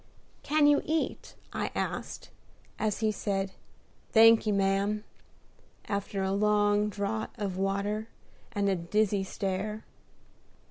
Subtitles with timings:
[0.41, 2.31] "Can you eat?" I asked,
[2.79, 3.51] as he said,
[4.11, 5.03] "Thanky, ma'am,"
[5.85, 8.07] after a long draught of water
[8.51, 9.85] and a dizzy stare.